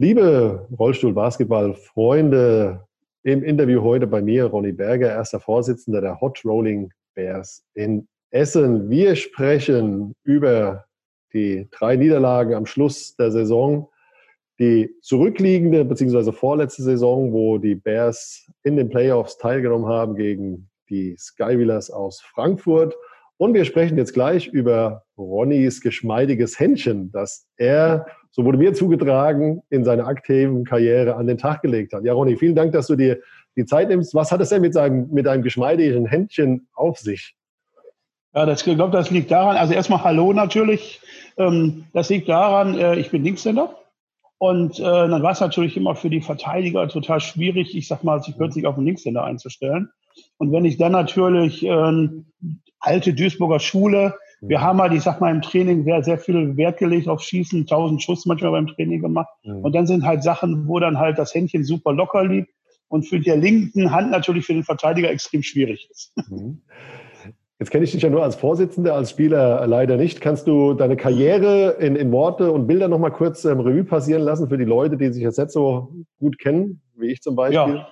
[0.00, 2.86] Liebe Rollstuhl-Basketball-Freunde,
[3.22, 8.88] im Interview heute bei mir Ronny Berger, erster Vorsitzender der Hot Rolling Bears in Essen.
[8.88, 10.86] Wir sprechen über
[11.34, 13.90] die drei Niederlagen am Schluss der Saison,
[14.58, 16.32] die zurückliegende bzw.
[16.32, 22.96] vorletzte Saison, wo die Bears in den Playoffs teilgenommen haben gegen die Skywheelers aus Frankfurt.
[23.40, 29.62] Und wir sprechen jetzt gleich über Ronnys geschmeidiges Händchen, das er so wurde mir zugetragen,
[29.70, 32.04] in seiner aktiven Karriere an den Tag gelegt hat.
[32.04, 33.18] Ja, Ronny, vielen Dank, dass du dir
[33.56, 34.14] die Zeit nimmst.
[34.14, 37.34] Was hat es denn mit, seinem, mit deinem geschmeidigen Händchen auf sich?
[38.34, 41.00] Ja, das, ich glaube, das liegt daran, also erstmal Hallo natürlich.
[41.38, 43.74] Ähm, das liegt daran, äh, ich bin Linkshänder.
[44.36, 48.22] Und äh, dann war es natürlich immer für die Verteidiger total schwierig, ich sag mal,
[48.22, 49.88] sich plötzlich auf den Linkshänder einzustellen.
[50.36, 52.08] Und wenn ich dann natürlich äh,
[52.80, 54.62] alte Duisburger Schule, wir mhm.
[54.62, 58.02] haben halt, ich sag mal, im Training sehr, sehr viel Wert gelegt auf Schießen, 1000
[58.02, 59.28] Schuss manchmal beim Training gemacht.
[59.44, 59.64] Mhm.
[59.64, 62.50] Und dann sind halt Sachen, wo dann halt das Händchen super locker liegt
[62.88, 66.12] und für die linken Hand natürlich für den Verteidiger extrem schwierig ist.
[66.30, 66.62] Mhm.
[67.58, 70.22] Jetzt kenne ich dich ja nur als Vorsitzender, als Spieler leider nicht.
[70.22, 74.48] Kannst du deine Karriere in, in Worte und Bilder nochmal kurz ähm, Revue passieren lassen
[74.48, 77.74] für die Leute, die sich jetzt nicht so gut kennen, wie ich zum Beispiel?
[77.74, 77.88] Ja.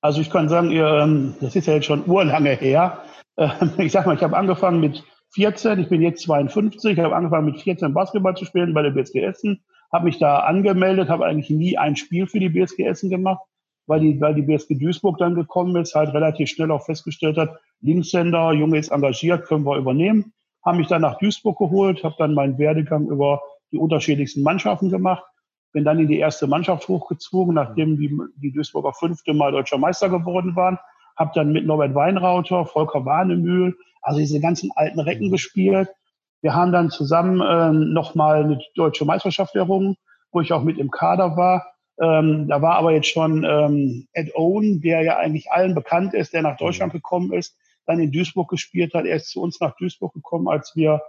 [0.00, 3.02] Also ich kann sagen, ihr, ähm, das ist ja jetzt schon urlange her.
[3.38, 7.16] Ähm, ich sag mal, ich habe angefangen mit 14, ich bin jetzt 52, ich habe
[7.16, 11.24] angefangen mit 14 Basketball zu spielen bei der BSG Essen, habe mich da angemeldet, habe
[11.24, 13.40] eigentlich nie ein Spiel für die BSG Essen gemacht,
[13.86, 17.58] weil die, weil die BSG Duisburg dann gekommen ist, halt relativ schnell auch festgestellt hat,
[17.80, 20.32] Linkshänder, Junge ist engagiert, können wir übernehmen.
[20.64, 25.22] Haben mich dann nach Duisburg geholt, habe dann meinen Werdegang über die unterschiedlichsten Mannschaften gemacht,
[25.72, 30.08] bin dann in die erste Mannschaft hochgezogen, nachdem die, die Duisburger fünfte Mal deutscher Meister
[30.08, 30.78] geworden waren,
[31.18, 35.32] habe dann mit Norbert Weinrauter, Volker Warnemühl, also diese ganzen alten Recken mhm.
[35.32, 35.88] gespielt.
[36.40, 39.96] Wir haben dann zusammen äh, nochmal eine deutsche Meisterschaft errungen,
[40.30, 41.66] wo ich auch mit im Kader war.
[42.00, 46.32] Ähm, da war aber jetzt schon ähm, Ed Owen, der ja eigentlich allen bekannt ist,
[46.32, 46.64] der nach mhm.
[46.64, 47.56] Deutschland gekommen ist,
[47.86, 49.04] dann in Duisburg gespielt hat.
[49.04, 51.02] Er ist zu uns nach Duisburg gekommen, als wir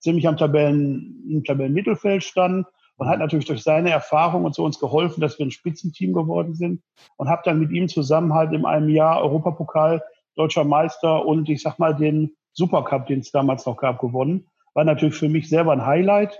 [0.00, 2.66] ziemlich am Tabellen, im Tabellenmittelfeld standen
[2.96, 3.22] und hat mhm.
[3.22, 6.82] natürlich durch seine Erfahrung und so uns geholfen, dass wir ein Spitzenteam geworden sind
[7.16, 10.02] und habe dann mit ihm zusammen halt in einem Jahr Europapokal
[10.36, 14.46] deutscher Meister und ich sag mal den Supercup, den es damals noch gab, gewonnen.
[14.74, 16.38] War natürlich für mich selber ein Highlight.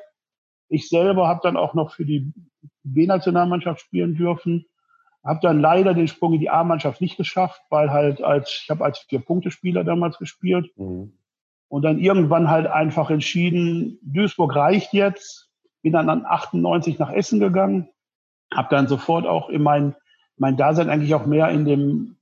[0.69, 2.33] Ich selber habe dann auch noch für die
[2.85, 4.67] B-Nationalmannschaft spielen dürfen.
[5.25, 8.85] Habe dann leider den Sprung in die A-Mannschaft nicht geschafft, weil halt als ich habe
[8.85, 11.13] als Vier-Punkte-Spieler damals gespielt mhm.
[11.69, 15.52] und dann irgendwann halt einfach entschieden, Duisburg reicht jetzt.
[15.83, 17.89] Bin dann an 98 nach Essen gegangen,
[18.55, 19.95] habe dann sofort auch in mein
[20.37, 22.17] mein Dasein eigentlich auch mehr in dem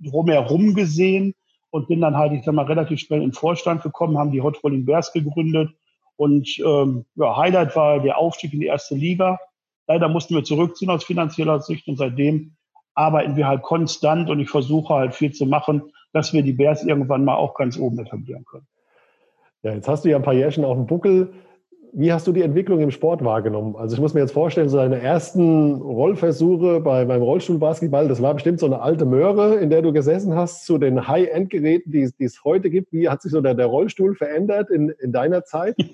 [0.00, 1.34] drumherum gesehen
[1.70, 4.42] und bin dann halt, ich sag mal, relativ schnell in den Vorstand gekommen, haben die
[4.42, 5.70] Hot Rolling Bears gegründet
[6.16, 9.38] und ähm, ja, Highlight war der Aufstieg in die erste Liga.
[9.86, 12.56] Leider mussten wir zurückziehen aus finanzieller Sicht und seitdem
[12.94, 16.84] arbeiten wir halt konstant und ich versuche halt viel zu machen, dass wir die Bears
[16.84, 18.66] irgendwann mal auch ganz oben etablieren können.
[19.62, 21.32] Ja, jetzt hast du ja ein paar Jährchen auf dem Buckel.
[21.92, 23.76] Wie hast du die Entwicklung im Sport wahrgenommen?
[23.76, 28.34] Also ich muss mir jetzt vorstellen, so deine ersten Rollversuche bei, beim Rollstuhlbasketball, das war
[28.34, 32.24] bestimmt so eine alte Möhre, in der du gesessen hast, zu den High-End-Geräten, die, die,
[32.24, 32.92] es heute gibt.
[32.92, 35.76] Wie hat sich so der, der Rollstuhl verändert in, in deiner Zeit?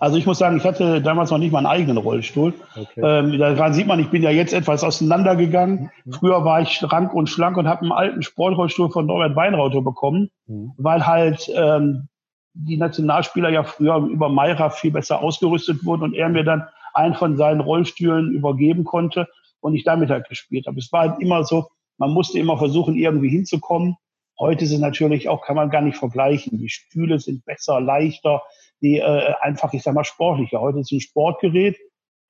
[0.00, 2.52] Also ich muss sagen, ich hatte damals noch nicht mal einen eigenen Rollstuhl.
[2.76, 3.00] Okay.
[3.02, 5.90] Ähm, daran sieht man, ich bin ja jetzt etwas auseinandergegangen.
[6.04, 6.12] Mhm.
[6.12, 10.30] Früher war ich schrank und schlank und habe einen alten Sportrollstuhl von Norbert Weinrauter bekommen,
[10.46, 10.72] mhm.
[10.76, 12.08] weil halt ähm,
[12.54, 17.14] die Nationalspieler ja früher über Mayra viel besser ausgerüstet wurden und er mir dann einen
[17.14, 19.28] von seinen Rollstühlen übergeben konnte
[19.60, 20.78] und ich damit halt gespielt habe.
[20.78, 21.66] Es war halt immer so,
[21.98, 23.96] man musste immer versuchen, irgendwie hinzukommen.
[24.38, 26.58] Heute sind natürlich auch, kann man gar nicht vergleichen.
[26.58, 28.42] Die Stühle sind besser, leichter,
[28.80, 30.60] die äh, einfach, ich sag mal, sportlicher.
[30.60, 31.76] Heute ist ein Sportgerät.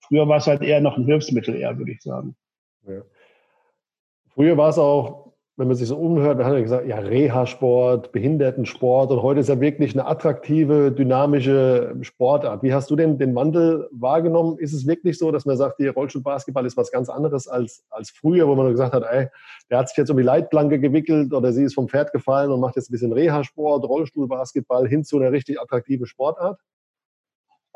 [0.00, 2.36] Früher war es halt eher noch ein Hilfsmittel, eher, würde ich sagen.
[2.86, 3.02] Ja.
[4.34, 5.23] Früher war es auch
[5.56, 9.48] wenn man sich so umhört, dann hat er gesagt, ja, Reha-Sport, Behindertensport und heute ist
[9.48, 12.64] ja wirklich eine attraktive, dynamische Sportart.
[12.64, 14.58] Wie hast du denn den Wandel wahrgenommen?
[14.58, 18.10] Ist es wirklich so, dass man sagt, die Rollstuhlbasketball ist was ganz anderes als, als
[18.10, 19.28] früher, wo man gesagt hat, ey,
[19.70, 22.58] der hat sich jetzt um die Leitplanke gewickelt oder sie ist vom Pferd gefallen und
[22.58, 26.58] macht jetzt ein bisschen Reha-Sport, Rollstuhlbasketball hin zu einer richtig attraktiven Sportart?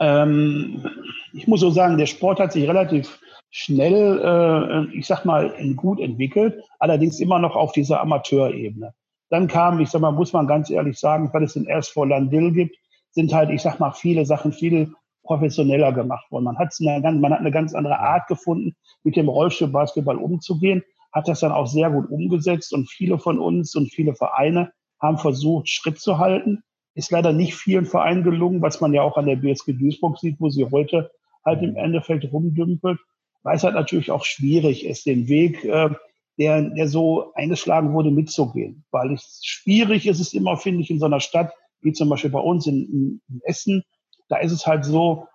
[0.00, 0.84] Ähm,
[1.32, 6.00] ich muss so sagen, der Sport hat sich relativ schnell, äh, ich sag mal, gut
[6.00, 8.94] entwickelt, allerdings immer noch auf dieser Amateurebene.
[9.30, 12.52] Dann kam, ich sag mal, muss man ganz ehrlich sagen, weil es den SV Landil
[12.52, 12.76] gibt,
[13.10, 14.92] sind halt, ich sag mal, viele Sachen viel
[15.24, 16.44] professioneller gemacht worden.
[16.44, 21.28] Man, hat's eine, man hat eine ganz andere Art gefunden, mit dem Rollstuhlbasketball umzugehen, hat
[21.28, 25.68] das dann auch sehr gut umgesetzt und viele von uns und viele Vereine haben versucht,
[25.68, 26.62] Schritt zu halten.
[26.98, 30.40] Ist leider nicht vielen Vereinen gelungen, was man ja auch an der BSG Duisburg sieht,
[30.40, 31.12] wo sie heute
[31.44, 32.98] halt im Endeffekt rumdümpelt.
[33.44, 35.90] weil es halt natürlich auch schwierig ist, den Weg, äh,
[36.38, 38.84] der, der so eingeschlagen wurde, mitzugehen.
[38.90, 41.52] Weil es schwierig ist es immer, finde ich, in so einer Stadt,
[41.82, 43.84] wie zum Beispiel bei uns in, in Essen,
[44.28, 45.28] da ist es halt so,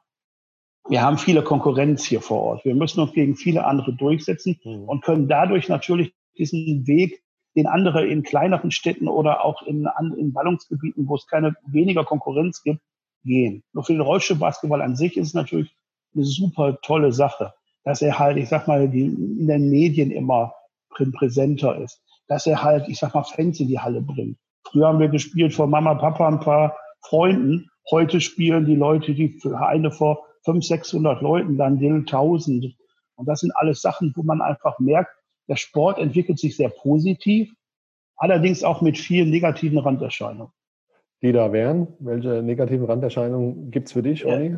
[0.90, 2.66] wir haben viele Konkurrenz hier vor Ort.
[2.66, 4.84] Wir müssen uns gegen viele andere durchsetzen mhm.
[4.84, 7.23] und können dadurch natürlich diesen Weg,
[7.56, 12.64] den andere in kleineren Städten oder auch in, in Ballungsgebieten, wo es keine weniger Konkurrenz
[12.64, 12.82] gibt,
[13.24, 13.64] gehen.
[13.74, 15.76] Nur für den Rollstuhlbasketball an sich ist es natürlich
[16.16, 17.54] eine super tolle Sache,
[17.84, 20.54] dass er halt, ich sag mal, die, in den Medien immer
[20.90, 24.38] präsenter ist, dass er halt, ich sag mal, Fans in die Halle bringt.
[24.68, 27.70] Früher haben wir gespielt vor Mama, Papa, ein paar Freunden.
[27.92, 32.76] Heute spielen die Leute, die Vereine vor 500, 600 Leuten, dann die 1000.
[33.16, 35.12] Und das sind alles Sachen, wo man einfach merkt,
[35.48, 37.54] der Sport entwickelt sich sehr positiv,
[38.16, 40.54] allerdings auch mit vielen negativen Randerscheinungen.
[41.22, 41.88] Die da wären?
[42.00, 44.58] Welche negativen Randerscheinungen gibt es für dich, Olli?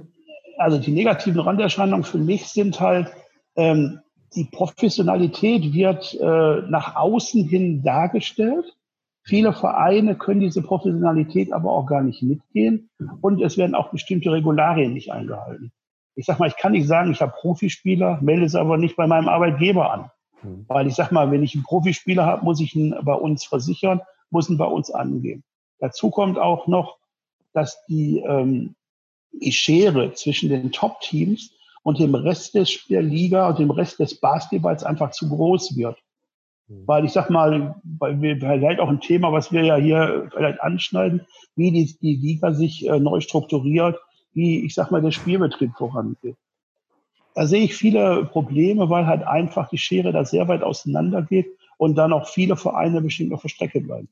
[0.58, 3.12] Also die negativen Randerscheinungen für mich sind halt,
[3.56, 4.00] ähm,
[4.36, 8.76] die Professionalität wird äh, nach außen hin dargestellt.
[9.24, 12.90] Viele Vereine können diese Professionalität aber auch gar nicht mitgehen
[13.22, 15.72] und es werden auch bestimmte Regularien nicht eingehalten.
[16.16, 19.08] Ich sag mal, ich kann nicht sagen, ich habe Profispieler, melde es aber nicht bei
[19.08, 20.12] meinem Arbeitgeber an.
[20.46, 20.66] Mhm.
[20.68, 24.02] Weil ich sag mal, wenn ich einen Profispieler habe, muss ich ihn bei uns versichern,
[24.30, 25.44] muss ihn bei uns angeben.
[25.80, 26.98] Dazu kommt auch noch,
[27.54, 28.76] dass die, ähm,
[29.32, 31.52] die Schere zwischen den Top-Teams
[31.84, 35.98] und dem Rest des, der Liga und dem Rest des Basketballs einfach zu groß wird.
[36.68, 36.84] Mhm.
[36.88, 40.62] Weil ich sag mal, weil wir vielleicht auch ein Thema, was wir ja hier vielleicht
[40.62, 41.26] anschneiden,
[41.56, 43.98] wie die, die Liga sich äh, neu strukturiert,
[44.34, 46.38] wie ich sag mal der Spielbetrieb vorangeht.
[47.36, 51.48] Da sehe ich viele Probleme, weil halt einfach die Schere da sehr weit auseinander geht
[51.78, 54.10] und dann auch viele Vereine bestimmt auf der Strecke bleiben.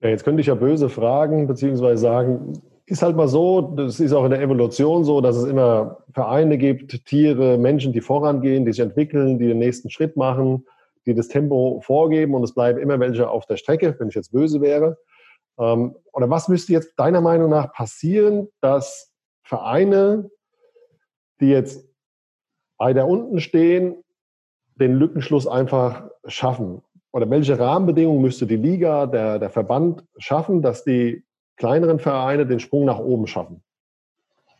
[0.00, 4.12] Ja, jetzt könnte ich ja böse fragen, beziehungsweise sagen, ist halt mal so, das ist
[4.12, 8.72] auch in der Evolution so, dass es immer Vereine gibt, Tiere, Menschen, die vorangehen, die
[8.72, 10.66] sich entwickeln, die den nächsten Schritt machen,
[11.06, 14.32] die das Tempo vorgeben und es bleiben immer welche auf der Strecke, wenn ich jetzt
[14.32, 14.98] böse wäre.
[15.58, 19.12] Ähm, oder was müsste jetzt deiner Meinung nach passieren, dass
[19.42, 20.30] Vereine
[21.40, 21.86] die jetzt
[22.78, 23.96] weiter unten stehen,
[24.76, 26.82] den Lückenschluss einfach schaffen?
[27.12, 31.24] Oder welche Rahmenbedingungen müsste die Liga, der, der Verband schaffen, dass die
[31.56, 33.62] kleineren Vereine den Sprung nach oben schaffen?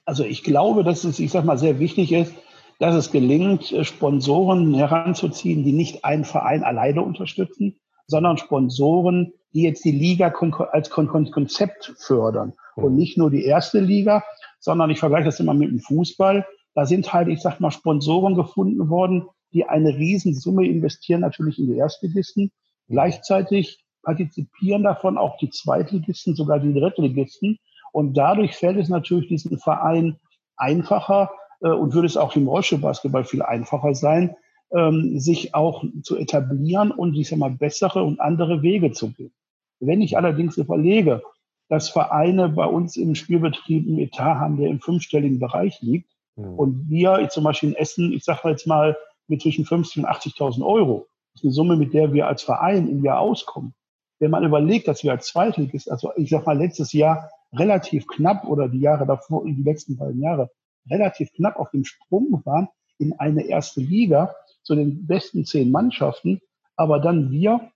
[0.04, 2.32] Also ich glaube, dass es, ich sag mal, sehr wichtig ist,
[2.78, 9.84] dass es gelingt, Sponsoren heranzuziehen, die nicht einen Verein alleine unterstützen, sondern Sponsoren, die jetzt
[9.84, 10.32] die Liga
[10.72, 12.52] als Konzept fördern.
[12.76, 12.98] Und mhm.
[12.98, 14.24] nicht nur die erste Liga,
[14.58, 16.46] sondern ich vergleiche das immer mit dem Fußball.
[16.74, 21.68] Da sind halt, ich sag mal, Sponsoren gefunden worden, die eine Riesensumme investieren, natürlich in
[21.68, 22.50] die Erstligisten.
[22.88, 27.58] Gleichzeitig partizipieren davon auch die Zweitligisten, sogar die Drittligisten.
[27.92, 30.16] Und dadurch fällt es natürlich diesen Verein
[30.56, 31.30] einfacher
[31.60, 34.34] äh, und würde es auch im Rollstuhlbasketball viel einfacher sein,
[34.72, 39.32] ähm, sich auch zu etablieren und, ich sag mal, bessere und andere Wege zu gehen.
[39.80, 41.22] Wenn ich allerdings überlege,
[41.68, 46.58] dass Vereine bei uns im Spielbetrieb einen Etat haben, der im fünfstelligen Bereich liegt, Mhm.
[46.58, 48.96] Und wir, zum Beispiel in Essen, ich sage jetzt mal,
[49.26, 52.88] mit zwischen 50 und 80.000 Euro, das ist eine Summe, mit der wir als Verein
[52.88, 53.74] im Jahr auskommen.
[54.18, 58.46] Wenn man überlegt, dass wir als Zweitligist, also ich sag mal letztes Jahr relativ knapp
[58.46, 60.50] oder die Jahre davor, die letzten beiden Jahre,
[60.88, 62.68] relativ knapp auf dem Sprung waren
[62.98, 66.40] in eine erste Liga zu den besten zehn Mannschaften,
[66.76, 67.70] aber dann wir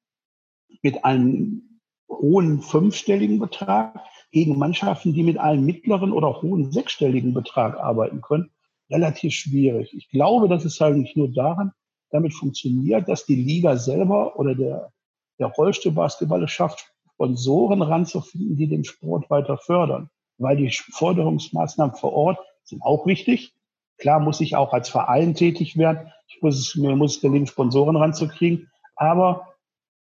[0.82, 3.98] mit einem hohen fünfstelligen Betrag
[4.30, 8.50] gegen Mannschaften, die mit einem mittleren oder hohen sechsstelligen Betrag arbeiten können,
[8.90, 9.94] relativ schwierig.
[9.94, 11.72] Ich glaube, dass es halt nicht nur daran
[12.10, 14.92] damit funktioniert, dass die Liga selber oder der,
[15.38, 20.08] der Rollstuhlbasketball es schafft, Sponsoren ranzufinden, die den Sport weiter fördern.
[20.38, 23.54] Weil die Förderungsmaßnahmen vor Ort sind auch wichtig.
[23.98, 26.12] Klar muss ich auch als Verein tätig werden.
[26.28, 28.70] Ich muss es, mir muss es gelingen, Sponsoren ranzukriegen.
[28.94, 29.54] Aber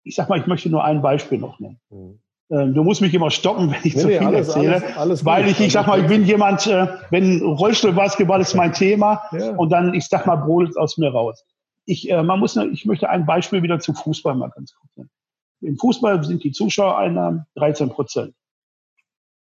[0.04, 1.80] ich sag mal, ich möchte nur ein Beispiel noch nennen.
[1.90, 2.20] Mhm.
[2.50, 4.76] Ähm, du musst mich immer stoppen, wenn ich nee, zu viel alles, erzähle.
[4.76, 8.74] Alles, alles weil ich, ich sag mal, ich bin jemand, äh, wenn Rollstuhlbasketball ist mein
[8.74, 9.56] Thema ja.
[9.56, 11.44] und dann, ich sag mal, brodelt aus mir raus.
[11.86, 15.10] Ich, äh, man muss, ich möchte ein Beispiel wieder zu Fußball mal ganz kurz nennen.
[15.62, 18.36] Im Fußball sind die Zuschauereinnahmen 13 Prozent.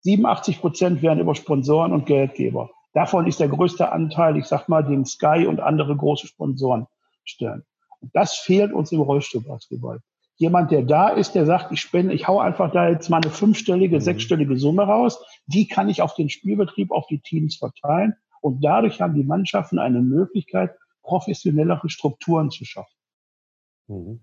[0.01, 2.71] 87 Prozent werden über Sponsoren und Geldgeber.
[2.93, 6.87] Davon ist der größte Anteil, ich sag mal, den Sky und andere große Sponsoren
[7.25, 7.65] stellen.
[8.01, 10.01] Und das fehlt uns im Rollstuhlbasketball
[10.37, 13.31] jemand, der da ist, der sagt, ich spende, ich hau einfach da jetzt mal eine
[13.31, 14.01] fünfstellige, mhm.
[14.01, 19.01] sechsstellige Summe raus, die kann ich auf den Spielbetrieb, auf die Teams verteilen und dadurch
[19.01, 22.95] haben die Mannschaften eine Möglichkeit, professionellere Strukturen zu schaffen.
[23.89, 24.21] Mhm.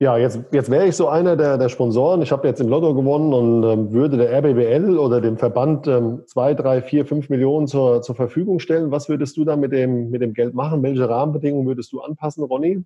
[0.00, 2.22] Ja, jetzt, jetzt wäre ich so einer der, der Sponsoren.
[2.22, 6.22] Ich habe jetzt im Lotto gewonnen und ähm, würde der RBBL oder dem Verband ähm,
[6.26, 8.92] zwei, drei, vier, fünf Millionen zur, zur Verfügung stellen.
[8.92, 10.84] Was würdest du da mit dem, mit dem Geld machen?
[10.84, 12.84] Welche Rahmenbedingungen würdest du anpassen, Ronny?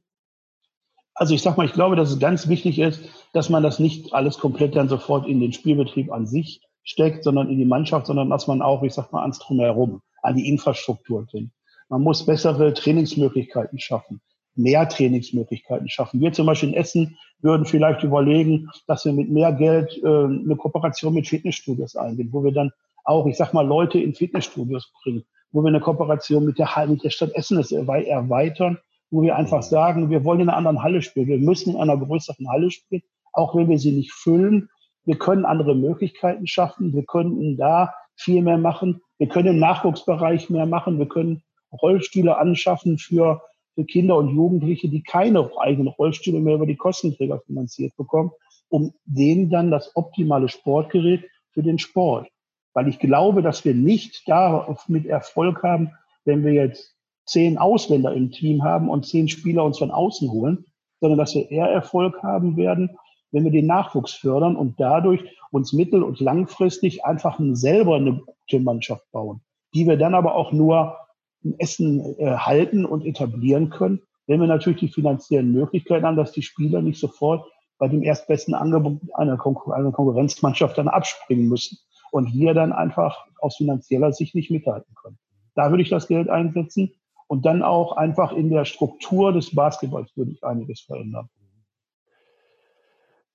[1.15, 3.01] Also ich sag mal, ich glaube, dass es ganz wichtig ist,
[3.33, 7.49] dass man das nicht alles komplett dann sofort in den Spielbetrieb an sich steckt, sondern
[7.51, 11.27] in die Mannschaft, sondern dass man auch, ich sag mal, ans Drumherum, an die Infrastruktur
[11.33, 11.53] denkt.
[11.89, 14.21] Man muss bessere Trainingsmöglichkeiten schaffen
[14.55, 16.21] mehr Trainingsmöglichkeiten schaffen.
[16.21, 20.57] Wir zum Beispiel in Essen würden vielleicht überlegen, dass wir mit mehr Geld äh, eine
[20.57, 22.71] Kooperation mit Fitnessstudios eingehen, wo wir dann
[23.05, 27.03] auch, ich sag mal, Leute in Fitnessstudios bringen, wo wir eine Kooperation mit der, mit
[27.03, 28.79] der Stadt Essen erweitern,
[29.13, 31.97] wo wir einfach sagen, wir wollen in einer anderen Halle spielen, wir müssen in einer
[31.97, 33.03] größeren Halle spielen,
[33.33, 34.69] auch wenn wir sie nicht füllen.
[35.05, 40.51] Wir können andere Möglichkeiten schaffen, wir könnten da viel mehr machen, wir können im Nachwuchsbereich
[40.51, 43.41] mehr machen, wir können Rollstühle anschaffen für
[43.75, 48.31] für Kinder und Jugendliche, die keine eigenen Rollstühle mehr über die Kostenträger finanziert bekommen,
[48.69, 52.29] um denen dann das optimale Sportgerät für den Sport.
[52.75, 55.93] Weil ich glaube, dass wir nicht da mit Erfolg haben,
[56.25, 56.92] wenn wir jetzt
[57.25, 60.67] zehn Ausländer im Team haben und zehn Spieler uns von außen holen,
[61.01, 62.97] sondern dass wir eher Erfolg haben werden,
[63.31, 68.61] wenn wir den Nachwuchs fördern und dadurch uns mittel- und langfristig einfach selber eine gute
[68.61, 69.41] Mannschaft bauen,
[69.75, 70.97] die wir dann aber auch nur
[71.43, 76.33] in Essen äh, halten und etablieren können, wenn wir natürlich die finanziellen Möglichkeiten haben, dass
[76.33, 77.45] die Spieler nicht sofort
[77.79, 81.79] bei dem erstbesten Angebot einer, Konkur einer Konkurrenzmannschaft dann abspringen müssen
[82.13, 85.19] und wir dann einfach aus finanzieller Sicht nicht mithalten können.
[85.55, 86.93] Da würde ich das Geld einsetzen
[87.33, 91.31] und dann auch einfach in der Struktur des Basketballs würde ich einiges verändern.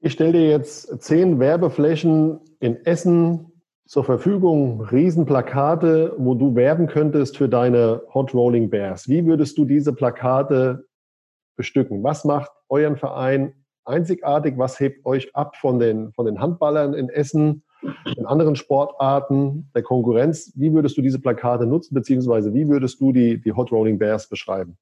[0.01, 3.51] Ich stelle dir jetzt zehn Werbeflächen in Essen,
[3.87, 9.09] zur Verfügung Riesenplakate, wo du werben könntest für deine Hot Rolling Bears.
[9.09, 10.85] Wie würdest du diese Plakate
[11.55, 12.03] bestücken?
[12.03, 14.59] Was macht euren Verein einzigartig?
[14.59, 17.63] Was hebt euch ab von den, von den Handballern in Essen,
[18.15, 20.51] in anderen Sportarten, der Konkurrenz?
[20.55, 24.29] Wie würdest du diese Plakate nutzen, beziehungsweise wie würdest du die, die Hot Rolling Bears
[24.29, 24.77] beschreiben?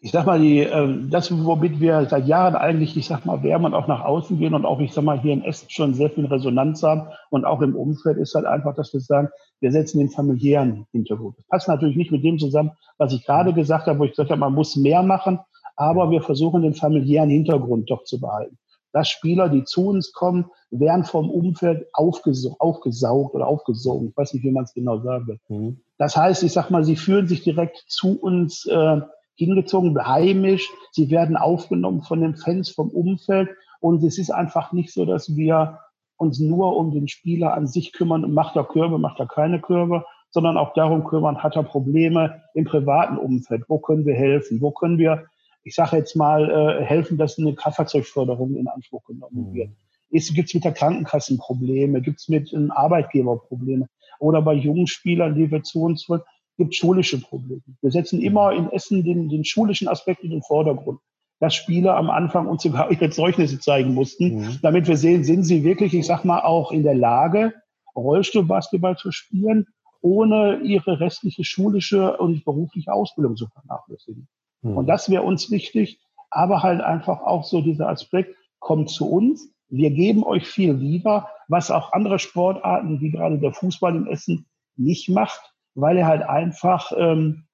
[0.00, 3.74] ich sag mal, die, äh, das, womit wir seit Jahren eigentlich, ich sag mal, und
[3.74, 6.26] auch nach außen gehen und auch, ich sag mal, hier in Essen schon sehr viel
[6.26, 9.28] Resonanz haben und auch im Umfeld ist halt einfach, dass wir sagen,
[9.60, 11.36] wir setzen den familiären Hintergrund.
[11.38, 14.30] Das passt natürlich nicht mit dem zusammen, was ich gerade gesagt habe, wo ich gesagt
[14.30, 15.40] habe, man muss mehr machen,
[15.74, 18.56] aber wir versuchen den familiären Hintergrund doch zu behalten.
[18.98, 24.08] Dass Spieler, die zu uns kommen, werden vom Umfeld aufgesaugt, aufgesaugt oder aufgesogen.
[24.08, 25.38] Ich weiß nicht, wie man es genau sagen will.
[25.48, 25.80] Mhm.
[25.98, 29.00] Das heißt, ich sag mal, sie fühlen sich direkt zu uns äh,
[29.36, 30.68] hingezogen, heimisch.
[30.90, 33.50] Sie werden aufgenommen von den Fans, vom Umfeld.
[33.78, 35.78] Und es ist einfach nicht so, dass wir
[36.16, 40.04] uns nur um den Spieler an sich kümmern, macht er Körbe, macht er keine Körbe,
[40.30, 44.72] sondern auch darum kümmern, hat er Probleme im privaten Umfeld, wo können wir helfen, wo
[44.72, 45.26] können wir,
[45.68, 49.54] ich sage jetzt mal, äh, helfen, dass eine Kraftfahrzeugförderung in Anspruch genommen mhm.
[49.54, 49.70] wird.
[50.10, 53.86] Gibt es mit der Krankenkassen Probleme, gibt es mit einem Arbeitgeber Probleme
[54.18, 56.22] oder bei jungen Spielern, die wir zu uns wollen,
[56.56, 57.62] gibt schulische Probleme.
[57.82, 61.00] Wir setzen immer in Essen den, den schulischen Aspekt in den Vordergrund.
[61.40, 64.58] Dass Spieler am Anfang uns sogar ihre Zeugnisse zeigen mussten, mhm.
[64.62, 67.52] damit wir sehen, sind sie wirklich, ich sag mal, auch in der Lage,
[67.94, 69.66] Rollstuhlbasketball zu spielen,
[70.00, 74.28] ohne ihre restliche schulische und berufliche Ausbildung zu vernachlässigen.
[74.62, 74.76] Mhm.
[74.76, 76.00] Und das wäre uns wichtig,
[76.30, 81.28] aber halt einfach auch so dieser Aspekt, kommt zu uns, wir geben euch viel lieber,
[81.46, 84.46] was auch andere Sportarten, wie gerade der Fußball in Essen,
[84.76, 87.44] nicht macht weil er halt einfach, ähm,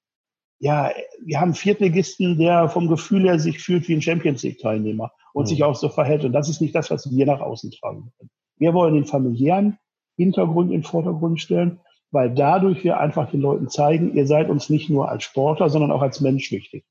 [0.58, 0.90] ja,
[1.22, 5.44] wir haben einen Viertligisten, der vom Gefühl her sich fühlt wie ein Champions League-Teilnehmer und
[5.44, 5.48] mhm.
[5.48, 6.24] sich auch so verhält.
[6.24, 8.30] Und das ist nicht das, was wir nach außen tragen können.
[8.56, 9.78] Wir wollen den familiären
[10.16, 11.80] Hintergrund in den Vordergrund stellen,
[12.12, 15.90] weil dadurch wir einfach den Leuten zeigen, ihr seid uns nicht nur als Sportler, sondern
[15.90, 16.84] auch als Mensch wichtig.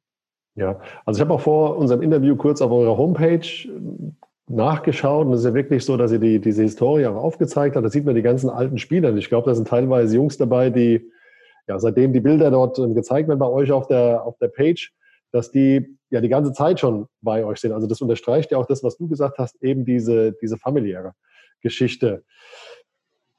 [0.55, 3.48] Ja, also ich habe auch vor unserem Interview kurz auf eurer Homepage
[4.48, 7.86] nachgeschaut und es ist ja wirklich so, dass ihr die, diese Historie auch aufgezeigt habt.
[7.86, 9.15] Da sieht man die ganzen alten Spieler.
[9.15, 11.10] Ich glaube, da sind teilweise Jungs dabei, die
[11.67, 14.91] ja, seitdem die Bilder dort ähm, gezeigt werden bei euch auf der, auf der Page,
[15.31, 17.72] dass die ja die ganze Zeit schon bei euch sind.
[17.72, 21.13] Also das unterstreicht ja auch das, was du gesagt hast, eben diese, diese familiäre
[21.62, 22.24] Geschichte.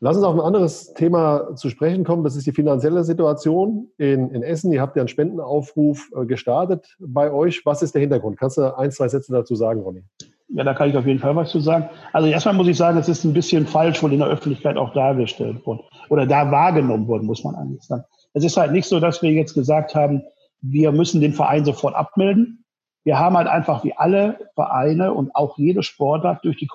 [0.01, 2.25] Lass uns auf ein anderes Thema zu sprechen kommen.
[2.25, 4.73] Das ist die finanzielle Situation in, in Essen.
[4.73, 7.65] Ihr habt ja einen Spendenaufruf äh, gestartet bei euch.
[7.65, 8.37] Was ist der Hintergrund?
[8.37, 10.03] Kannst du ein, zwei Sätze dazu sagen, Ronny?
[10.49, 11.89] Ja, da kann ich auf jeden Fall was zu sagen.
[12.13, 14.93] Also erstmal muss ich sagen, es ist ein bisschen falsch wohl in der Öffentlichkeit auch
[14.93, 18.05] dargestellt worden oder da wahrgenommen worden, muss man eigentlich sagen.
[18.35, 20.23] Es ist halt nicht so, dass wir jetzt gesagt haben,
[20.61, 22.65] wir müssen den Verein sofort abmelden.
[23.05, 26.67] Wir haben halt einfach wie alle Vereine und auch jede Sportart durch die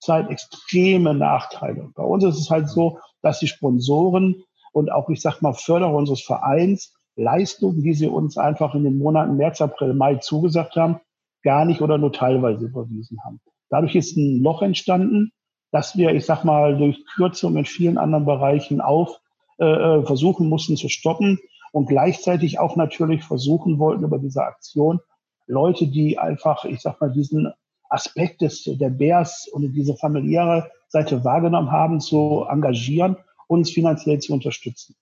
[0.00, 1.90] Corona-Zeit extreme Nachteile.
[1.94, 5.94] Bei uns ist es halt so, dass die Sponsoren und auch, ich sag mal, Förderer
[5.94, 11.00] unseres Vereins Leistungen, die sie uns einfach in den Monaten März, April, Mai zugesagt haben,
[11.42, 13.40] gar nicht oder nur teilweise überwiesen haben.
[13.70, 15.32] Dadurch ist ein Loch entstanden,
[15.72, 19.18] dass wir, ich sag mal, durch Kürzung in vielen anderen Bereichen auf
[19.58, 21.40] äh, äh, versuchen mussten zu stoppen
[21.72, 25.00] und gleichzeitig auch natürlich versuchen wollten über diese Aktion
[25.46, 27.52] Leute, die einfach, ich sag mal, diesen
[27.88, 33.16] Aspekt des, der Bears und diese familiäre Seite wahrgenommen haben, zu engagieren,
[33.46, 34.94] uns finanziell zu unterstützen.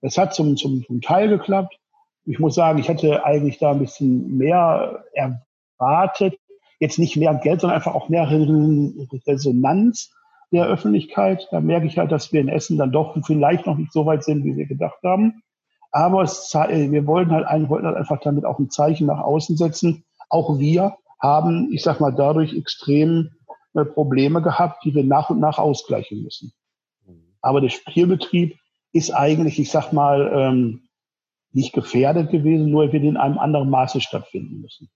[0.00, 1.78] Es hat zum, zum, zum Teil geklappt.
[2.24, 6.38] Ich muss sagen, ich hätte eigentlich da ein bisschen mehr erwartet.
[6.78, 10.12] Jetzt nicht mehr Geld, sondern einfach auch mehr Resonanz
[10.52, 11.48] der Öffentlichkeit.
[11.50, 14.22] Da merke ich halt, dass wir in Essen dann doch vielleicht noch nicht so weit
[14.24, 15.42] sind, wie wir gedacht haben.
[15.90, 20.04] Aber es, wir wollten halt, wollten halt einfach damit auch ein Zeichen nach außen setzen.
[20.28, 23.30] Auch wir haben, ich sag mal, dadurch extrem
[23.74, 26.52] äh, Probleme gehabt, die wir nach und nach ausgleichen müssen.
[27.40, 28.56] Aber der Spielbetrieb
[28.92, 30.88] ist eigentlich, ich sag mal, ähm,
[31.52, 34.90] nicht gefährdet gewesen, nur wird in einem anderen Maße stattfinden müssen.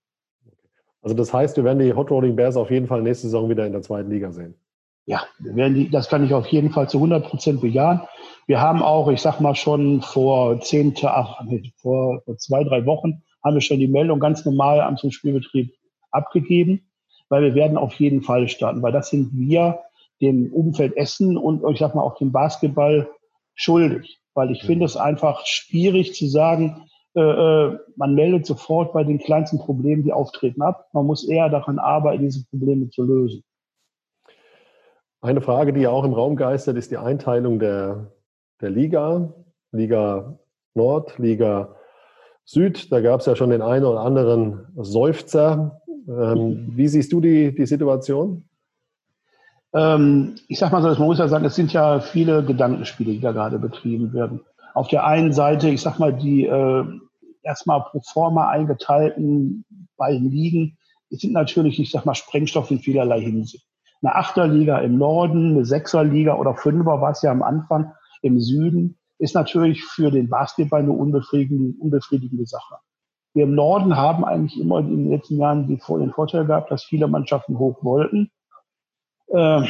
[1.00, 3.66] Also das heißt, wir werden die Hot Rolling Bears auf jeden Fall nächste Saison wieder
[3.66, 4.54] in der zweiten Liga sehen.
[5.04, 8.02] Ja, wir werden die, das kann ich auf jeden Fall zu 100 Prozent bejahen.
[8.46, 11.40] Wir haben auch, ich sag mal schon vor zehn, ach,
[11.76, 15.74] vor, vor zwei, drei Wochen haben wir schon die Meldung ganz normal am Spielbetrieb
[16.12, 16.88] abgegeben,
[17.28, 19.80] weil wir werden auf jeden Fall starten, weil das sind wir
[20.20, 23.10] dem Umfeld Essen und ich sag mal auch dem Basketball
[23.54, 29.04] schuldig, weil ich finde es einfach schwierig zu sagen, äh, äh, man meldet sofort bei
[29.04, 30.88] den kleinsten Problemen, die auftreten, ab.
[30.92, 33.44] Man muss eher daran arbeiten, diese Probleme zu lösen.
[35.20, 38.12] Eine Frage, die ja auch im Raum geistert, ist die Einteilung der,
[38.60, 39.32] der Liga.
[39.70, 40.38] Liga
[40.74, 41.76] Nord, Liga
[42.44, 42.90] Süd.
[42.90, 45.81] Da gab es ja schon den einen oder anderen Seufzer.
[46.08, 48.44] Ähm, wie siehst du die, die Situation?
[49.74, 53.20] Ähm, ich sag mal so, man muss ja sagen, es sind ja viele Gedankenspiele, die
[53.20, 54.40] da gerade betrieben werden.
[54.74, 56.84] Auf der einen Seite, ich sag mal, die äh,
[57.42, 59.64] erstmal pro forma eingeteilten
[59.96, 60.78] beiden Ligen,
[61.10, 63.66] sind natürlich, ich sag mal, Sprengstoff in vielerlei Hinsicht.
[64.02, 67.92] Eine Achterliga im Norden, eine Sechserliga oder Fünfer war es ja am Anfang
[68.22, 72.76] im Süden, ist natürlich für den Basketball eine unbefriedigende, unbefriedigende Sache.
[73.34, 77.08] Wir im Norden haben eigentlich immer in den letzten Jahren den Vorteil gehabt, dass viele
[77.08, 78.30] Mannschaften hoch wollten.
[79.28, 79.62] Äh,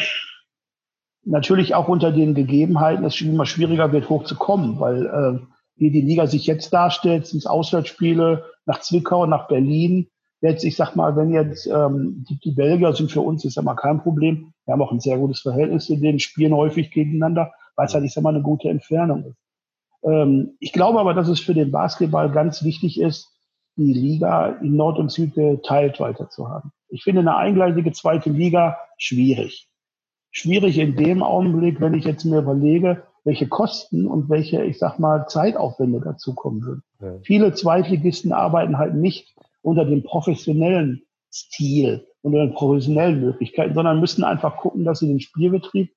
[1.25, 5.47] natürlich auch unter den Gegebenheiten, dass es immer schwieriger wird, hochzukommen, weil äh,
[5.77, 10.09] wie die Liga sich jetzt darstellt, sind es Auswärtsspiele nach Zwickau, nach Berlin.
[10.41, 13.63] Jetzt, ich sag mal, wenn jetzt ähm, die, die Belgier sind für uns, ist ja
[13.63, 14.53] mal kein Problem.
[14.65, 18.05] Wir haben auch ein sehr gutes Verhältnis zu denen, spielen häufig gegeneinander, weil es halt,
[18.05, 19.37] ich sag mal, eine gute Entfernung ist.
[20.05, 23.33] Ähm, ich glaube aber, dass es für den Basketball ganz wichtig ist,
[23.77, 26.73] die Liga in Nord und Süd geteilt weiter zu haben.
[26.89, 29.69] Ich finde eine eingleisige zweite Liga schwierig.
[30.31, 34.99] Schwierig in dem Augenblick, wenn ich jetzt mir überlege, welche Kosten und welche, ich sag
[34.99, 36.83] mal, Zeitaufwände dazukommen würden.
[37.01, 37.19] Ja.
[37.23, 44.25] Viele Zweitligisten arbeiten halt nicht unter dem professionellen Stil, unter den professionellen Möglichkeiten, sondern müssen
[44.25, 45.93] einfach gucken, dass sie den Spielbetrieb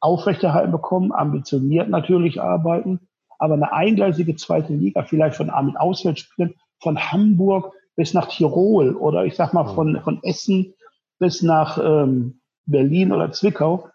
[0.00, 3.00] aufrechterhalten bekommen, ambitioniert natürlich arbeiten,
[3.38, 9.24] aber eine eingleisige zweite Liga, vielleicht von mit Auswärtsspielen, von Hamburg bis nach Tirol oder
[9.24, 10.74] ich sag mal von, von Essen
[11.18, 13.88] bis nach ähm, Berlin oder Zwickau,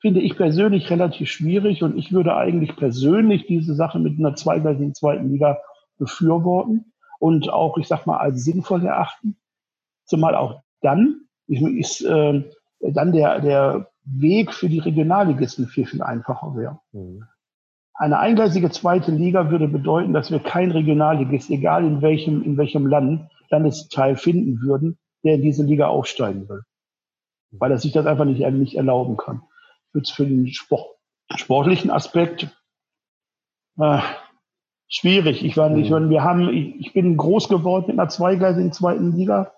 [0.00, 4.94] finde ich persönlich relativ schwierig und ich würde eigentlich persönlich diese Sache mit einer zweigleisigen
[4.94, 5.58] zweiten Liga
[5.98, 9.36] befürworten und auch, ich sag mal, als sinnvoll erachten.
[10.04, 12.42] Zumal auch dann ist äh,
[12.80, 16.80] dann der, der Weg für die Regionalligisten viel, viel einfacher wäre.
[16.92, 17.24] Mhm.
[18.00, 22.86] Eine eingleisige zweite Liga würde bedeuten, dass wir kein Regionalligist, egal in welchem, in welchem
[22.86, 26.62] Land, Landesteil finden würden, der in diese Liga aufsteigen will.
[27.50, 29.42] Weil er sich das einfach nicht, nicht erlauben kann.
[29.92, 30.96] Jetzt für den Sport,
[31.36, 32.48] sportlichen Aspekt
[33.78, 34.00] äh,
[34.88, 35.44] schwierig.
[35.44, 36.08] Ich war nicht, mhm.
[36.08, 39.52] wir haben, ich, ich, bin groß geworden mit einer zweigleisigen zweiten Liga.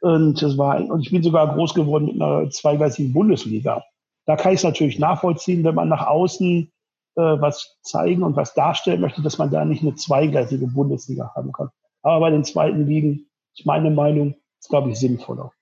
[0.00, 3.84] Und es war, und ich bin sogar groß geworden mit einer zweigleisigen Bundesliga.
[4.24, 6.72] Da kann ich es natürlich nachvollziehen, wenn man nach außen
[7.16, 11.52] äh, was zeigen und was darstellen möchte, dass man da nicht eine zweigleisige Bundesliga haben
[11.52, 11.70] kann.
[12.02, 13.26] Aber bei den zweiten Ligen,
[13.56, 15.52] ist meine Meinung, ist, glaube ich, sinnvoller.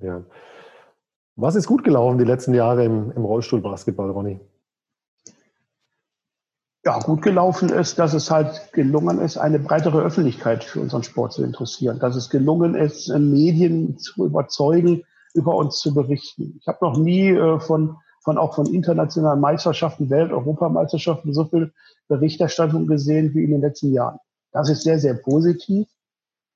[0.00, 0.22] Ja.
[1.36, 4.40] Was ist gut gelaufen die letzten Jahre im, im Rollstuhlbasketball, Ronny?
[6.84, 11.32] Ja, gut gelaufen ist, dass es halt gelungen ist, eine breitere Öffentlichkeit für unseren Sport
[11.32, 11.98] zu interessieren.
[11.98, 16.58] Dass es gelungen ist, Medien zu überzeugen, über uns zu berichten.
[16.60, 21.72] Ich habe noch nie äh, von von auch von internationalen Meisterschaften, Welt-, Europameisterschaften so viel
[22.08, 24.18] Berichterstattung gesehen wie in den letzten Jahren.
[24.52, 25.86] Das ist sehr, sehr positiv.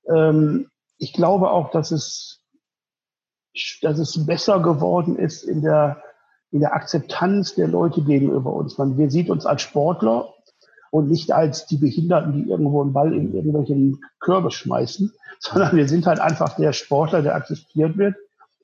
[0.07, 2.41] Ähm, ich glaube auch, dass es,
[3.81, 6.01] dass es besser geworden ist in der,
[6.51, 8.77] in der Akzeptanz der Leute gegenüber uns.
[8.77, 10.33] Man, wir sieht uns als Sportler
[10.91, 15.87] und nicht als die Behinderten, die irgendwo einen Ball in irgendwelchen Körbe schmeißen, sondern wir
[15.87, 18.15] sind halt einfach der Sportler, der akzeptiert wird,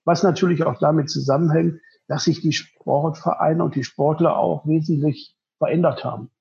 [0.05, 6.03] was natürlich auch damit zusammenhängt, dass sich die Sportvereine und die Sportler auch wesentlich verändert
[6.03, 6.31] haben.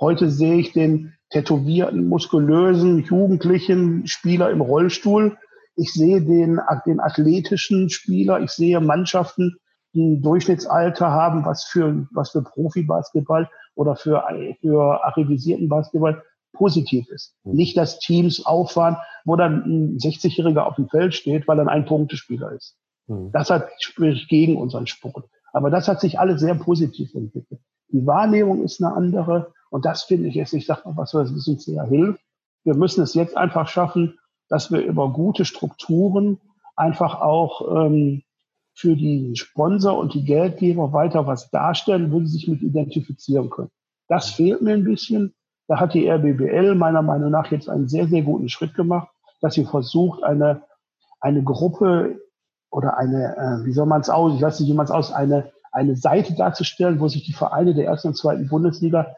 [0.00, 5.36] Heute sehe ich den tätowierten, muskulösen, jugendlichen Spieler im Rollstuhl.
[5.76, 8.40] Ich sehe den, den athletischen Spieler.
[8.40, 9.58] Ich sehe Mannschaften,
[9.92, 14.24] die ein Durchschnittsalter haben, was für, was für Profi-Basketball oder für,
[14.60, 17.34] für arrivisierten Basketball positiv ist.
[17.44, 17.52] Mhm.
[17.52, 21.84] Nicht, dass Teams auffahren, wo dann ein 60-Jähriger auf dem Feld steht, weil er ein
[21.84, 22.76] Punktespieler ist.
[23.08, 23.32] Mhm.
[23.32, 25.28] Das hat spricht gegen unseren Sport.
[25.52, 27.60] Aber das hat sich alles sehr positiv entwickelt.
[27.90, 29.52] Die Wahrnehmung ist eine andere.
[29.70, 32.20] Und das finde ich jetzt, ich sage mal, was uns sehr hilft.
[32.64, 34.18] Wir müssen es jetzt einfach schaffen,
[34.48, 36.38] dass wir über gute Strukturen
[36.76, 38.22] einfach auch ähm,
[38.74, 43.70] für die Sponsor und die Geldgeber weiter was darstellen, wo sie sich mit identifizieren können.
[44.06, 45.34] Das fehlt mir ein bisschen.
[45.66, 49.08] Da hat die RBBL meiner Meinung nach jetzt einen sehr, sehr guten Schritt gemacht,
[49.40, 50.62] dass sie versucht, eine,
[51.20, 52.20] eine Gruppe
[52.70, 55.12] oder eine, äh, wie soll man es aus, ich weiß nicht, wie man es aus,
[55.12, 59.16] eine, eine Seite darzustellen, wo sich die Vereine der ersten und zweiten Bundesliga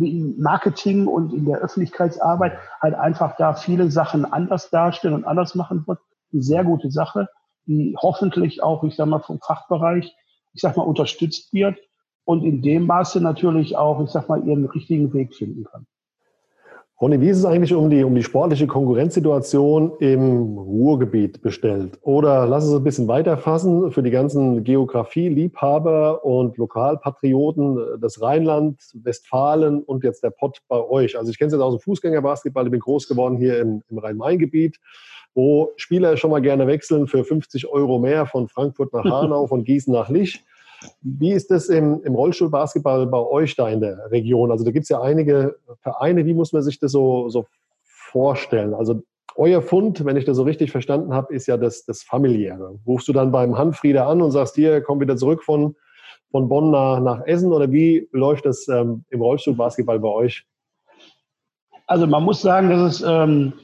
[0.00, 5.54] im Marketing und in der Öffentlichkeitsarbeit halt einfach da viele Sachen anders darstellen und anders
[5.54, 5.98] machen wird.
[6.32, 7.28] Eine sehr gute Sache,
[7.66, 10.14] die hoffentlich auch, ich sag mal, vom Fachbereich,
[10.54, 11.78] ich sag mal, unterstützt wird
[12.24, 15.86] und in dem Maße natürlich auch, ich sag mal, ihren richtigen Weg finden kann.
[17.02, 21.98] Ronny, wie ist es eigentlich um die, um die sportliche Konkurrenzsituation im Ruhrgebiet bestellt?
[22.02, 29.82] Oder lass es ein bisschen weiterfassen für die ganzen Geografie-Liebhaber und Lokalpatrioten, das Rheinland, Westfalen
[29.82, 31.18] und jetzt der Pott bei euch.
[31.18, 33.98] Also ich kenne es jetzt aus dem Fußgängerbasketball, ich bin groß geworden hier im, im
[33.98, 34.78] Rhein-Main-Gebiet,
[35.34, 39.64] wo Spieler schon mal gerne wechseln für 50 Euro mehr von Frankfurt nach Hanau, von
[39.64, 40.44] Gießen nach Lich.
[41.00, 44.50] Wie ist das im, im Rollstuhlbasketball bei euch da in der Region?
[44.50, 46.26] Also da gibt es ja einige Vereine.
[46.26, 47.46] Wie muss man sich das so, so
[47.84, 48.74] vorstellen?
[48.74, 49.02] Also
[49.36, 52.78] euer Fund, wenn ich das so richtig verstanden habe, ist ja das, das familiäre.
[52.86, 55.76] Rufst du dann beim Hanfrieder an und sagst, hier, komm wieder zurück von,
[56.30, 60.46] von Bonn nach, nach Essen oder wie läuft das ähm, im Rollstuhlbasketball bei euch?
[61.86, 63.54] Also man muss sagen, dass es, ähm,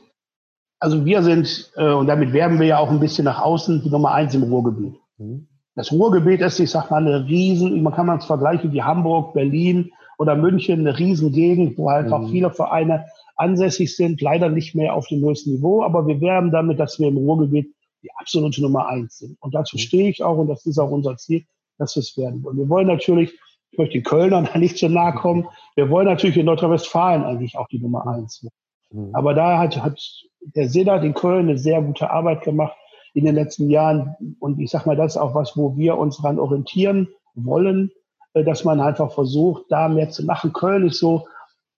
[0.80, 3.90] also wir sind, äh, und damit werben wir ja auch ein bisschen nach außen, die
[3.90, 4.94] Nummer eins im Ruhrgebiet.
[5.18, 5.48] Mhm.
[5.78, 9.32] Das Ruhrgebiet ist, ich sag mal, eine riesen, man kann man es vergleichen wie Hamburg,
[9.32, 12.12] Berlin oder München, eine riesen Gegend, wo halt mhm.
[12.14, 16.50] auch viele Vereine ansässig sind, leider nicht mehr auf dem höchsten Niveau, aber wir werben
[16.50, 19.36] damit, dass wir im Ruhrgebiet die absolute Nummer eins sind.
[19.40, 19.80] Und dazu mhm.
[19.80, 21.44] stehe ich auch und das ist auch unser Ziel,
[21.78, 22.58] dass wir es werden wollen.
[22.58, 23.32] Wir wollen natürlich,
[23.70, 27.68] ich möchte den Kölnern nicht zu nahe kommen, wir wollen natürlich in Nordrhein-Westfalen eigentlich auch
[27.68, 28.44] die Nummer eins.
[28.90, 29.10] Mhm.
[29.12, 30.00] Aber da hat, hat
[30.40, 32.76] der Sedat in Köln eine sehr gute Arbeit gemacht
[33.14, 34.16] in den letzten Jahren.
[34.38, 37.90] Und ich sage mal, das ist auch was, wo wir uns daran orientieren wollen,
[38.34, 40.52] äh, dass man einfach versucht, da mehr zu machen.
[40.52, 41.26] Köln ist so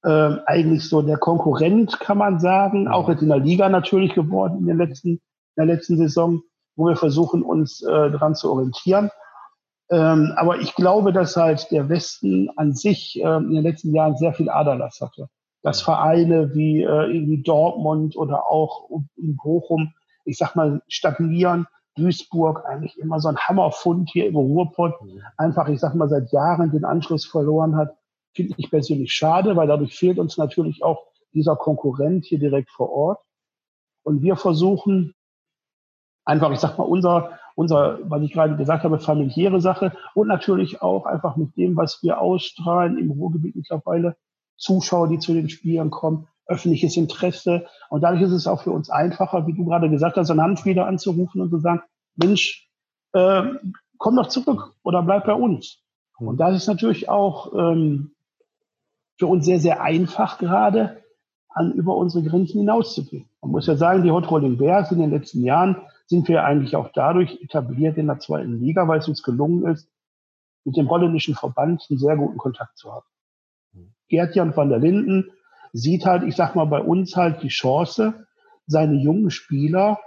[0.02, 4.58] äh, eigentlich so der Konkurrent, kann man sagen, auch jetzt in der Liga natürlich geworden
[4.60, 5.20] in, den letzten, in
[5.56, 6.42] der letzten Saison,
[6.76, 9.10] wo wir versuchen, uns äh, daran zu orientieren.
[9.90, 14.16] Ähm, aber ich glaube, dass halt der Westen an sich äh, in den letzten Jahren
[14.16, 15.28] sehr viel Aderlass hatte.
[15.62, 19.92] Dass Vereine wie äh, irgendwie Dortmund oder auch in Bochum
[20.24, 21.66] ich sag mal, stagnieren.
[21.96, 25.22] Duisburg eigentlich immer so ein Hammerfund hier im Ruhrpott, mhm.
[25.36, 27.96] einfach, ich sag mal, seit Jahren den Anschluss verloren hat,
[28.34, 32.90] finde ich persönlich schade, weil dadurch fehlt uns natürlich auch dieser Konkurrent hier direkt vor
[32.90, 33.18] Ort.
[34.02, 35.14] Und wir versuchen
[36.24, 40.80] einfach, ich sag mal, unser, unser, was ich gerade gesagt habe, familiäre Sache und natürlich
[40.80, 44.16] auch einfach mit dem, was wir ausstrahlen im Ruhrgebiet mittlerweile,
[44.56, 47.66] Zuschauer, die zu den Spielen kommen, öffentliches Interesse.
[47.88, 50.86] Und dadurch ist es auch für uns einfacher, wie du gerade gesagt hast, einen Handspieler
[50.86, 51.82] anzurufen und zu sagen,
[52.16, 52.68] Mensch,
[53.12, 53.42] äh,
[53.96, 55.82] komm doch zurück oder bleib bei uns.
[56.18, 56.28] Mhm.
[56.28, 58.12] Und das ist natürlich auch ähm,
[59.18, 61.00] für uns sehr, sehr einfach gerade,
[61.52, 63.28] an über unsere Grenzen hinauszugehen.
[63.42, 66.76] Man muss ja sagen, die Hot Rolling Bears in den letzten Jahren sind wir eigentlich
[66.76, 69.88] auch dadurch etabliert in der zweiten Liga, weil es uns gelungen ist,
[70.64, 73.06] mit dem holländischen Verband einen sehr guten Kontakt zu haben.
[73.72, 73.92] Mhm.
[74.08, 75.30] Gerd-Jan van der Linden
[75.72, 78.26] sieht halt, ich sag mal, bei uns halt die Chance,
[78.66, 79.98] seine jungen Spieler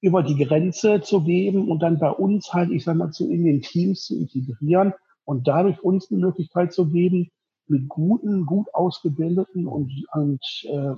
[0.00, 3.44] über die Grenze zu geben und dann bei uns halt, ich sag mal, zu in
[3.44, 7.30] den Teams zu integrieren und dadurch uns eine Möglichkeit zu geben,
[7.66, 10.94] mit guten, gut ausgebildeten und, und äh,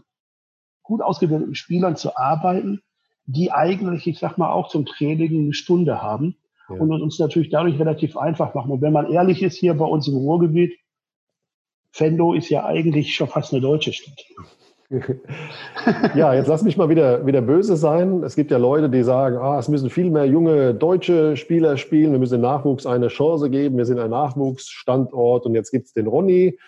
[0.83, 2.81] gut ausgebildeten Spielern zu arbeiten,
[3.27, 6.37] die eigentlich, ich sag mal, auch zum Training eine Stunde haben
[6.69, 6.77] ja.
[6.77, 8.71] und uns natürlich dadurch relativ einfach machen.
[8.71, 10.79] Und wenn man ehrlich ist, hier bei uns im Ruhrgebiet,
[11.93, 14.25] Fendo ist ja eigentlich schon fast eine deutsche Stadt.
[16.17, 18.25] ja, jetzt lass mich mal wieder, wieder böse sein.
[18.25, 22.11] Es gibt ja Leute, die sagen, ah, es müssen viel mehr junge deutsche Spieler spielen,
[22.11, 25.93] wir müssen dem Nachwuchs eine Chance geben, wir sind ein Nachwuchsstandort und jetzt gibt es
[25.93, 26.59] den Ronny.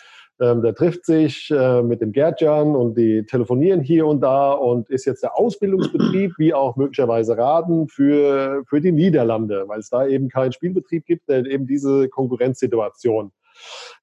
[0.40, 4.88] Ähm, der trifft sich äh, mit dem Gertjan und die telefonieren hier und da und
[4.88, 10.06] ist jetzt der Ausbildungsbetrieb, wie auch möglicherweise Raten für, für die Niederlande, weil es da
[10.06, 13.32] eben keinen Spielbetrieb gibt, der eben diese Konkurrenzsituation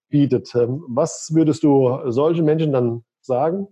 [0.10, 0.54] bietet.
[0.56, 3.68] Ähm, was würdest du solchen Menschen dann sagen?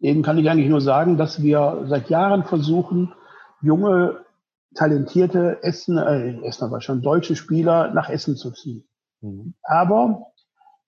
[0.00, 3.14] Eben kann ich eigentlich nur sagen, dass wir seit Jahren versuchen,
[3.62, 4.24] junge,
[4.74, 8.86] talentierte Essen, äh, Essen aber schon deutsche Spieler nach Essen zu ziehen.
[9.22, 9.54] Mhm.
[9.62, 10.26] Aber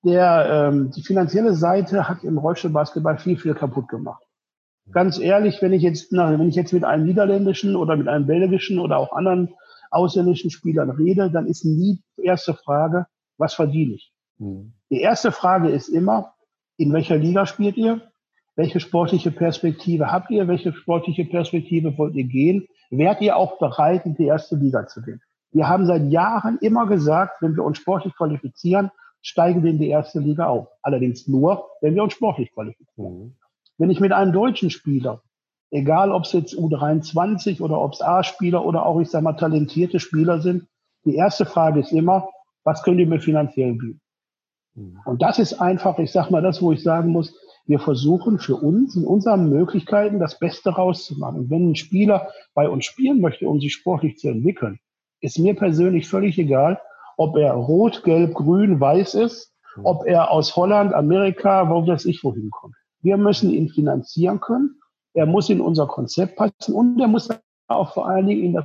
[0.04, 4.22] der, ähm, die finanzielle Seite hat im Rollstuhlbasketball viel, viel kaputt gemacht.
[4.90, 8.26] Ganz ehrlich, wenn ich jetzt, na, wenn ich jetzt mit einem niederländischen oder mit einem
[8.26, 9.54] belgischen oder auch anderen
[9.90, 13.06] ausländischen Spielern rede, dann ist nie die erste Frage,
[13.36, 14.12] was verdiene ich?
[14.38, 14.72] Mhm.
[14.90, 16.34] Die erste Frage ist immer,
[16.76, 18.00] in welcher Liga spielt ihr?
[18.56, 20.48] Welche sportliche Perspektive habt ihr?
[20.48, 22.66] Welche sportliche Perspektive wollt ihr gehen?
[22.90, 25.20] Wärt ihr auch bereit, in die erste Liga zu gehen?
[25.52, 28.90] Wir haben seit Jahren immer gesagt, wenn wir uns sportlich qualifizieren,
[29.22, 30.68] steigen wir in die erste Liga auf.
[30.82, 33.18] Allerdings nur, wenn wir uns sportlich qualifizieren.
[33.18, 33.36] Mhm.
[33.76, 35.22] Wenn ich mit einem deutschen Spieler,
[35.70, 40.00] egal ob es jetzt U23 oder ob es A-Spieler oder auch, ich sage mal, talentierte
[40.00, 40.66] Spieler sind,
[41.04, 42.28] die erste Frage ist immer,
[42.64, 44.00] was könnt ihr mir finanziell bieten?
[44.78, 45.00] Mhm.
[45.04, 47.34] Und das ist einfach, ich sage mal, das, wo ich sagen muss,
[47.66, 51.40] wir versuchen für uns in unseren Möglichkeiten das Beste rauszumachen.
[51.40, 54.78] Und wenn ein Spieler bei uns spielen möchte, um sich sportlich zu entwickeln,
[55.20, 56.80] ist mir persönlich völlig egal,
[57.18, 62.24] ob er rot, gelb, grün, weiß ist, ob er aus Holland, Amerika, wo weiß ich
[62.24, 62.74] wohin kommt.
[63.02, 64.80] Wir müssen ihn finanzieren können.
[65.12, 67.28] Er muss in unser Konzept passen und er muss
[67.66, 68.64] auch vor allen Dingen in das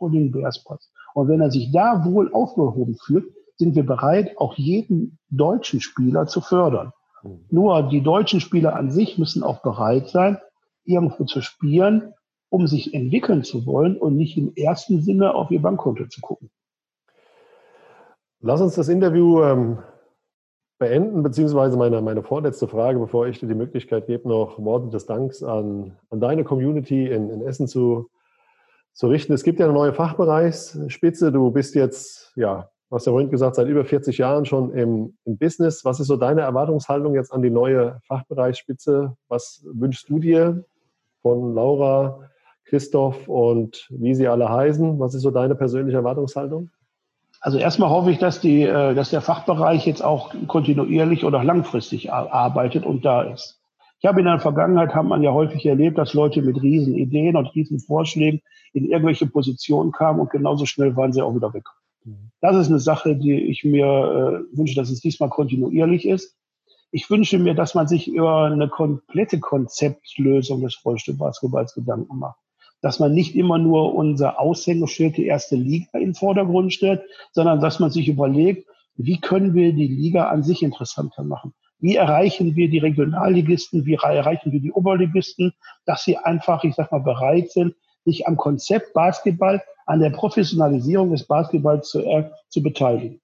[0.00, 0.90] Holding Bears passen.
[1.14, 3.26] Und wenn er sich da wohl aufgehoben fühlt,
[3.56, 6.92] sind wir bereit, auch jeden deutschen Spieler zu fördern.
[7.22, 7.44] Mhm.
[7.50, 10.38] Nur die deutschen Spieler an sich müssen auch bereit sein,
[10.84, 12.14] irgendwo zu spielen,
[12.48, 16.50] um sich entwickeln zu wollen und nicht im ersten Sinne auf ihr Bankkonto zu gucken.
[18.40, 19.78] Lass uns das Interview ähm,
[20.78, 25.06] beenden, beziehungsweise meine, meine vorletzte Frage, bevor ich dir die Möglichkeit gebe, noch Worte des
[25.06, 28.10] Danks an, an deine Community in, in Essen zu,
[28.92, 29.32] zu richten.
[29.32, 31.30] Es gibt ja eine neue Fachbereichsspitze.
[31.30, 35.38] Du bist jetzt, ja, hast ja vorhin gesagt, seit über 40 Jahren schon im, im
[35.38, 35.84] Business.
[35.84, 39.16] Was ist so deine Erwartungshaltung jetzt an die neue Fachbereichsspitze?
[39.28, 40.64] Was wünschst du dir
[41.22, 42.28] von Laura,
[42.64, 44.98] Christoph und wie sie alle heißen?
[44.98, 46.70] Was ist so deine persönliche Erwartungshaltung?
[47.40, 52.12] Also erstmal hoffe ich, dass, die, äh, dass der Fachbereich jetzt auch kontinuierlich oder langfristig
[52.12, 53.58] arbeitet und da ist.
[53.98, 57.36] Ich habe in der Vergangenheit, hat man ja häufig erlebt, dass Leute mit riesen Ideen
[57.36, 61.64] und riesen Vorschlägen in irgendwelche Positionen kamen und genauso schnell waren sie auch wieder weg.
[62.04, 62.30] Mhm.
[62.40, 66.36] Das ist eine Sache, die ich mir äh, wünsche, dass es diesmal kontinuierlich ist.
[66.90, 72.38] Ich wünsche mir, dass man sich über eine komplette Konzeptlösung des Rollstuhlbasketballs Gedanken macht
[72.82, 77.60] dass man nicht immer nur unser Aushängeschild, die erste Liga, in den Vordergrund stellt, sondern
[77.60, 81.54] dass man sich überlegt, wie können wir die Liga an sich interessanter machen?
[81.78, 83.86] Wie erreichen wir die Regionalligisten?
[83.86, 85.52] Wie erreichen wir die Oberligisten?
[85.86, 91.10] Dass sie einfach, ich sag mal, bereit sind, sich am Konzept Basketball, an der Professionalisierung
[91.10, 93.20] des Basketballs zu, äh, zu beteiligen.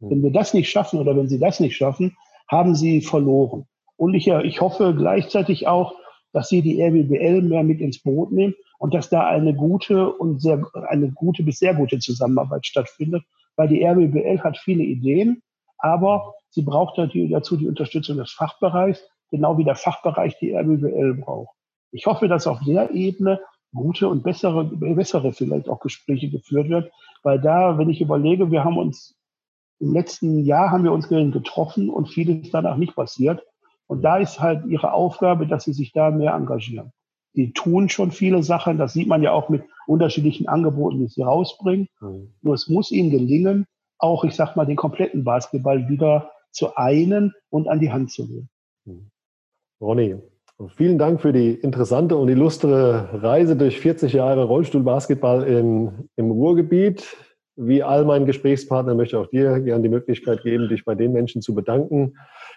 [0.00, 0.10] Mhm.
[0.10, 2.16] Wenn wir das nicht schaffen oder wenn sie das nicht schaffen,
[2.48, 3.66] haben sie verloren.
[3.96, 5.94] Und ich, ich hoffe gleichzeitig auch,
[6.32, 10.40] dass sie die RWBL mehr mit ins Boot nehmen und dass da eine gute und
[10.40, 13.22] sehr, eine gute bis sehr gute Zusammenarbeit stattfindet,
[13.56, 15.42] weil die RWBL hat viele Ideen,
[15.78, 21.54] aber sie braucht dazu die Unterstützung des Fachbereichs, genau wie der Fachbereich die RWBL braucht.
[21.90, 23.40] Ich hoffe, dass auf der Ebene
[23.74, 28.64] gute und bessere, bessere vielleicht auch Gespräche geführt wird, weil da, wenn ich überlege, wir
[28.64, 29.16] haben uns
[29.80, 33.42] im letzten Jahr haben wir uns getroffen und vieles danach nicht passiert.
[33.88, 36.92] Und da ist halt ihre Aufgabe, dass sie sich da mehr engagieren.
[37.34, 41.22] Die tun schon viele Sachen, das sieht man ja auch mit unterschiedlichen Angeboten, die sie
[41.22, 41.88] rausbringen.
[42.00, 42.34] Mhm.
[42.42, 43.66] Nur es muss ihnen gelingen,
[43.98, 48.24] auch, ich sag mal, den kompletten Basketball wieder zu einen und an die Hand zu
[48.24, 48.48] nehmen.
[48.84, 49.10] Mhm.
[49.80, 50.16] Ronny,
[50.68, 57.16] vielen Dank für die interessante und illustre Reise durch 40 Jahre Rollstuhlbasketball in, im Ruhrgebiet.
[57.56, 61.12] Wie all meinen Gesprächspartnern möchte ich auch dir gerne die Möglichkeit geben, dich bei den
[61.12, 62.14] Menschen zu bedanken,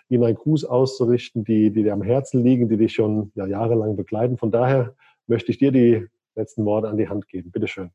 [0.09, 3.95] ihnen einen Gruß auszurichten, die, die dir am Herzen liegen, die dich schon ja, jahrelang
[3.95, 4.37] begleiten.
[4.37, 4.95] Von daher
[5.27, 7.51] möchte ich dir die letzten Worte an die Hand geben.
[7.51, 7.91] Bitte schön.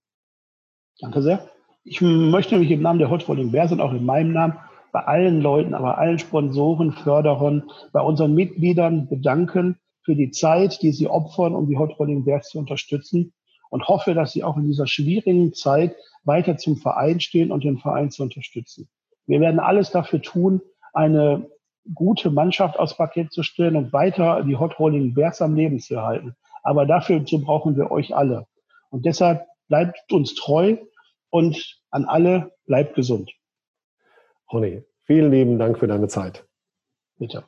[1.01, 1.49] Danke sehr.
[1.85, 4.59] Ich möchte mich im Namen der Hot Rolling Bears und auch in meinem Namen
[4.92, 10.93] bei allen Leuten, aber allen Sponsoren, Förderern, bei unseren Mitgliedern bedanken für die Zeit, die
[10.93, 13.33] sie opfern, um die Hot Rolling Bears zu unterstützen
[13.71, 17.79] und hoffe, dass sie auch in dieser schwierigen Zeit weiter zum Verein stehen und den
[17.79, 18.89] Verein zu unterstützen.
[19.27, 20.61] Wir werden alles dafür tun,
[20.93, 21.49] eine
[21.95, 25.95] gute Mannschaft aufs Parkett zu stellen und weiter die Hot Rolling Bears am Leben zu
[25.95, 26.35] erhalten.
[26.63, 28.47] Aber dafür brauchen wir euch alle.
[28.91, 30.77] Und deshalb bleibt uns treu
[31.31, 33.33] und an alle bleibt gesund.
[34.53, 36.45] Ronny, vielen lieben Dank für deine Zeit.
[37.19, 37.45] Bitte.